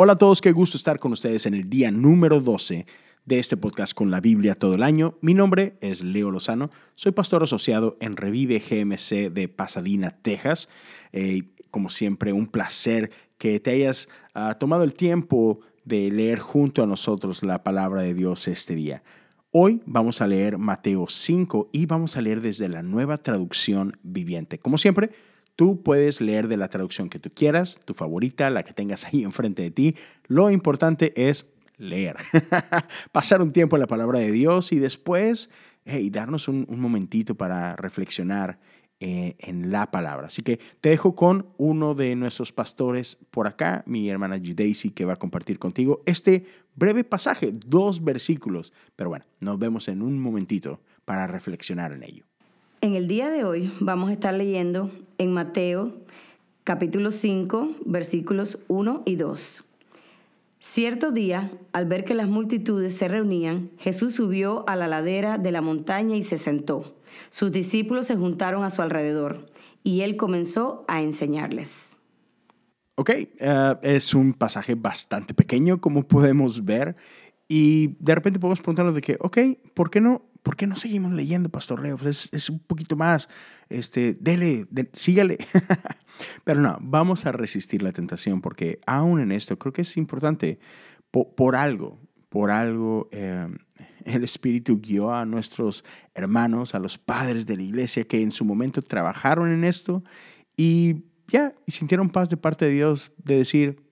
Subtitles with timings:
[0.00, 2.86] Hola a todos, qué gusto estar con ustedes en el día número 12
[3.24, 5.18] de este podcast con la Biblia todo el año.
[5.22, 10.68] Mi nombre es Leo Lozano, soy pastor asociado en Revive GMC de Pasadena, Texas.
[11.12, 16.84] Eh, como siempre, un placer que te hayas ah, tomado el tiempo de leer junto
[16.84, 19.02] a nosotros la palabra de Dios este día.
[19.50, 24.60] Hoy vamos a leer Mateo 5 y vamos a leer desde la nueva traducción viviente.
[24.60, 25.10] Como siempre,
[25.58, 29.24] Tú puedes leer de la traducción que tú quieras, tu favorita, la que tengas ahí
[29.24, 29.96] enfrente de ti.
[30.28, 32.16] Lo importante es leer,
[33.12, 35.50] pasar un tiempo en la palabra de Dios y después
[35.84, 38.60] hey, darnos un, momentito para reflexionar
[39.00, 40.28] eh, en la palabra.
[40.28, 44.54] Así que te dejo con uno de nuestros pastores por acá, mi hermana G.
[44.54, 46.46] Daisy, que va a compartir contigo este
[46.76, 48.72] breve pasaje, dos versículos.
[48.94, 52.28] Pero bueno, nos vemos en un momentito para reflexionar en ello.
[52.80, 55.96] En el día de hoy vamos a estar leyendo en Mateo
[56.62, 59.64] capítulo 5 versículos 1 y 2.
[60.60, 65.50] Cierto día, al ver que las multitudes se reunían, Jesús subió a la ladera de
[65.50, 66.94] la montaña y se sentó.
[67.30, 69.46] Sus discípulos se juntaron a su alrededor
[69.82, 71.96] y él comenzó a enseñarles.
[72.94, 76.94] Ok, eh, es un pasaje bastante pequeño, como podemos ver,
[77.48, 79.38] y de repente podemos preguntarnos de que, ok,
[79.74, 81.98] ¿por qué no ¿por qué no seguimos leyendo, Pastor Leo?
[81.98, 83.28] Pues es, un poquito más,
[83.68, 85.36] este, dele, sígale.
[86.44, 90.58] Pero no, vamos a resistir la tentación porque aún en esto creo que es importante,
[91.10, 93.58] por, algo, por algo em,
[94.06, 98.46] el Espíritu guió a nuestros hermanos, a los padres de la iglesia que en su
[98.46, 100.02] momento trabajaron en esto
[100.56, 103.82] y ya, y sintieron paz de parte de Dios de decir,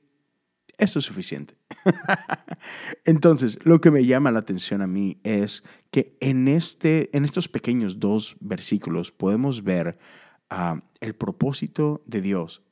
[0.79, 1.55] eso es suficiente.
[3.05, 7.48] Entonces, lo que me llama la atención a mí es que en, este, en estos
[7.48, 9.98] pequeños dos versículos podemos ver
[10.51, 12.62] ah, el propósito de Dios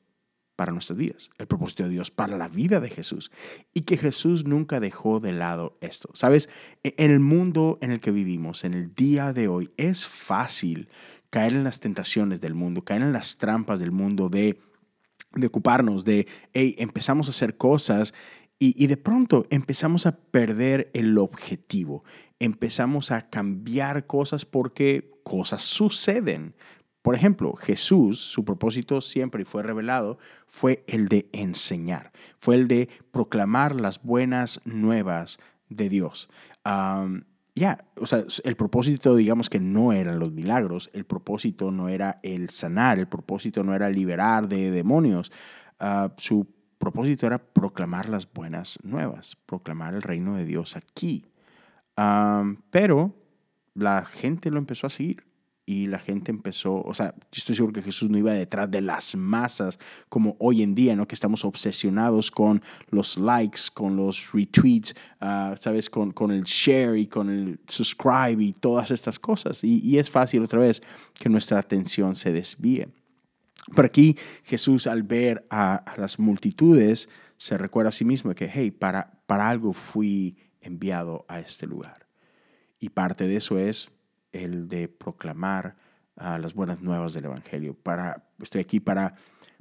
[0.55, 3.29] para nuestras vidas, el propósito de Dios para la vida de Jesús
[3.73, 6.09] y que Jesús nunca dejó de lado esto.
[6.13, 6.49] Sabes,
[6.83, 10.89] e, en el mundo en el que vivimos, en el día de hoy, es fácil
[11.29, 14.59] caer en las tentaciones del mundo, caer en las trampas del mundo de
[15.35, 18.13] de ocuparnos, de, hey, empezamos a hacer cosas
[18.57, 22.03] y, de pronto empezamos a perder el objetivo,
[22.39, 26.55] empezamos a cambiar cosas porque cosas suceden.
[27.01, 30.17] Por ejemplo, Jesús, su propósito siempre fue revelado,
[30.47, 35.37] fue el de enseñar, fue el de proclamar las buenas nuevas
[35.69, 36.29] de Dios.
[37.57, 42.19] Ya, o sea, el propósito, digamos que no eran los milagros, el propósito no era
[42.21, 45.31] el sanar, el propósito no era liberar de demonios,
[45.79, 51.25] ah, su propósito era proclamar las buenas nuevas, proclamar el reino de Dios aquí.
[52.71, 53.15] pero
[53.73, 55.23] la gente lo empezó a seguir
[55.65, 58.81] y la gente empezó, o sea, yo estoy seguro que Jesús no iba detrás de
[58.81, 61.07] las masas como hoy en día, ¿no?
[61.07, 65.89] Que estamos obsesionados con los likes, con los retweets, ah, ¿sabes?
[65.89, 69.63] Con, con, el share y con el subscribe y todas estas cosas.
[69.63, 70.81] Y, es fácil otra vez
[71.15, 72.87] que nuestra atención se desvíe.
[73.73, 78.49] Por aquí Jesús al ver a, a las multitudes se recuerda a sí mismo que,
[78.51, 82.07] hey, para, para algo fui enviado a este lugar.
[82.79, 83.89] Y parte de eso es
[84.31, 85.75] el de proclamar
[86.17, 87.73] ah, las buenas nuevas del Evangelio.
[87.73, 89.13] Para, estoy aquí para,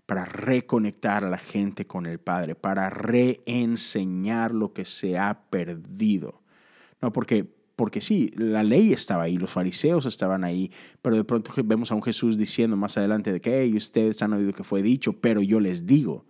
[0.07, 6.43] para reconectar a la gente con el Padre, para reenseñar lo que se ha perdido.
[7.01, 10.71] No, porque, porque sí, la ley estaba ahí, los fariseos estaban ahí,
[11.03, 14.53] pero de pronto vemos a un Jesús diciendo más adelante de que ustedes han oído
[14.53, 16.27] que fue dicho, pero yo les digo.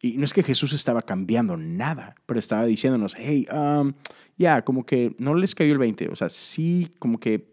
[0.00, 3.92] Y no es que Jesús estaba cambiando nada, pero estaba diciéndonos, hey, um,
[4.36, 6.08] ya, como que no les cayó el 20.
[6.08, 7.52] O sea, sí, como que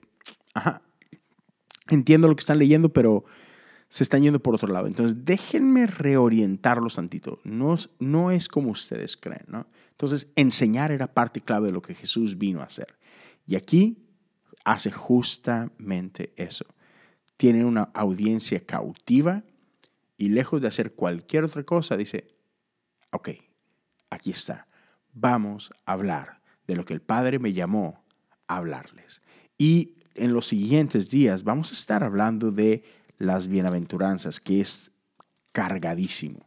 [0.54, 0.82] ajá,
[1.90, 3.26] entiendo lo que están leyendo, pero
[3.90, 4.88] se están yendo por otro lado.
[4.88, 7.40] Entonces, déjenme reorientarlos tantito.
[7.44, 9.66] No, no es como ustedes creen, ¿no?
[9.92, 12.96] Entonces, enseñar era parte clave de lo que Jesús vino a hacer.
[13.50, 13.98] Y aquí
[14.64, 16.66] hace justamente eso.
[17.36, 19.44] Tiene una audiencia cautiva
[20.18, 22.28] y lejos de hacer cualquier otra cosa, dice,
[23.10, 23.30] ok,
[24.12, 24.68] aquí está.
[25.14, 28.04] Vamos a hablar de lo que el Padre me llamó
[28.48, 29.24] a hablarles.
[29.58, 32.84] Y en los siguientes días vamos a estar hablando de
[33.18, 34.92] las bienaventuranzas, que es
[35.54, 36.46] cargadísimo.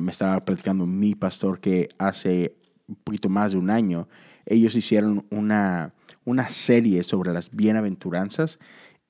[0.00, 2.56] Me estaba platicando mi pastor que hace
[2.86, 4.08] un poquito más de un año,
[4.48, 8.58] ellos hicieron una, una serie sobre las bienaventuranzas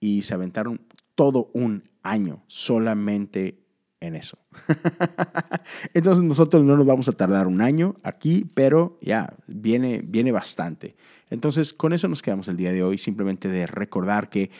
[0.00, 0.80] y se aventaron
[1.14, 3.58] todo un año solamente
[4.00, 4.38] en eso.
[5.94, 10.96] Entonces nosotros no nos vamos a tardar un año aquí, pero ya viene, viene bastante.
[11.30, 14.50] Entonces con eso nos quedamos el día de hoy, simplemente de recordar que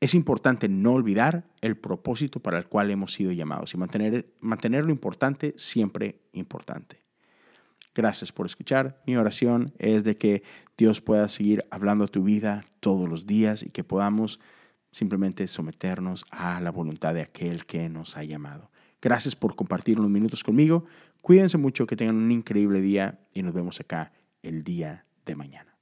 [0.00, 4.84] es importante no olvidar el propósito para el cual hemos sido llamados y mantener, mantener
[4.84, 7.05] lo importante siempre importante.
[7.96, 8.94] Gracias por escuchar.
[9.06, 10.42] Mi oración es de que
[10.76, 14.38] Dios pueda seguir hablando a tu vida todos los días y que podamos
[14.90, 18.70] simplemente someternos a la voluntad de aquel que nos ha llamado.
[19.00, 20.84] Gracias por compartir unos minutos conmigo.
[21.22, 24.12] Cuídense mucho, que tengan un increíble día y nos vemos acá
[24.42, 25.75] el día de mañana.